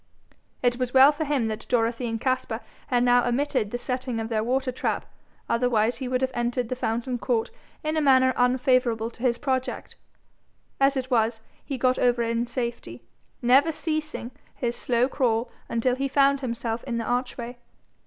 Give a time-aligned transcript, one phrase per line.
[0.63, 4.29] It was well for him that Dorothy and Caspar had now omitted the setting of
[4.29, 5.05] their water trap,
[5.47, 7.51] otherwise he would have entered the fountain court
[7.83, 9.97] in a manner unfavourable to his project.
[10.79, 13.03] As it was, he got over in safety,
[13.43, 17.59] never ceasing his slow crawl until he found himself in the archway.